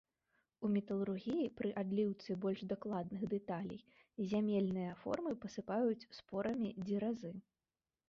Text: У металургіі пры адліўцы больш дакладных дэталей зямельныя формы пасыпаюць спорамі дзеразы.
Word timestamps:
У 0.67 0.69
металургіі 0.77 1.45
пры 1.59 1.69
адліўцы 1.81 2.37
больш 2.47 2.65
дакладных 2.73 3.27
дэталей 3.35 3.79
зямельныя 4.35 4.99
формы 5.05 5.31
пасыпаюць 5.47 6.07
спорамі 6.23 6.77
дзеразы. 6.87 7.31